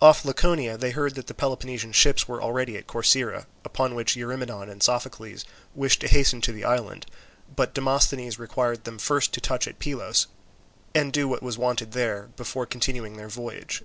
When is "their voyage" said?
13.16-13.82